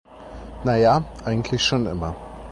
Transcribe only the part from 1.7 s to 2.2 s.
immer.